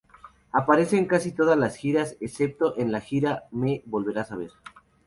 Aparece 0.51 0.97
en 0.97 1.05
casi 1.05 1.31
todas 1.31 1.59
las 1.59 1.75
giras, 1.75 2.17
excepto 2.21 2.75
en 2.75 2.91
la 2.91 3.01
Gira 3.01 3.43
Me 3.51 3.83
Verás 3.85 4.31
Volver. 4.31 4.49